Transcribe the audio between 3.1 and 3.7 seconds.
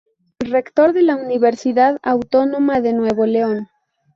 León.